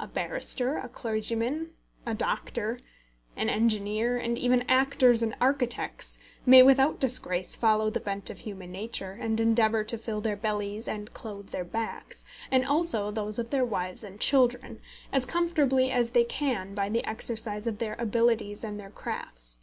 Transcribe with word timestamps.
A 0.00 0.08
barrister, 0.08 0.78
a 0.78 0.88
clergyman, 0.88 1.70
a 2.04 2.12
doctor, 2.12 2.80
an 3.36 3.48
engineer, 3.48 4.16
and 4.18 4.36
even 4.36 4.62
actors 4.68 5.22
and 5.22 5.36
architects, 5.40 6.18
may 6.44 6.60
without 6.60 6.98
disgrace 6.98 7.54
follow 7.54 7.88
the 7.88 8.00
bent 8.00 8.30
of 8.30 8.40
human 8.40 8.72
nature, 8.72 9.12
and 9.12 9.38
endeavour 9.38 9.84
to 9.84 9.96
fill 9.96 10.20
their 10.20 10.34
bellies 10.34 10.88
and 10.88 11.14
clothe 11.14 11.50
their 11.50 11.62
backs, 11.64 12.24
and 12.50 12.64
also 12.66 13.12
those 13.12 13.38
of 13.38 13.50
their 13.50 13.64
wives 13.64 14.02
and 14.02 14.18
children, 14.18 14.80
as 15.12 15.24
comfortably 15.24 15.92
as 15.92 16.10
they 16.10 16.24
can 16.24 16.74
by 16.74 16.88
the 16.88 17.06
exercise 17.08 17.68
of 17.68 17.78
their 17.78 17.94
abilities 18.00 18.64
and 18.64 18.80
their 18.80 18.90
crafts. 18.90 19.60